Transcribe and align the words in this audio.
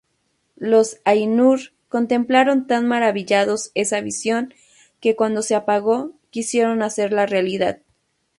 Los 0.57 0.97
Ainur 1.05 1.59
contemplaron 1.87 2.65
tan 2.65 2.87
maravillados 2.87 3.69
esa 3.75 4.01
visión, 4.01 4.51
que, 4.99 5.15
cuando 5.15 5.43
se 5.43 5.53
apagó, 5.53 6.13
quisieron 6.31 6.81
hacerla 6.81 7.27
realidad. 7.27 7.81